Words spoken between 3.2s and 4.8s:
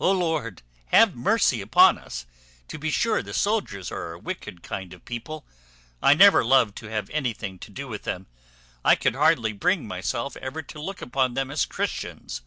the soldiers are a wicked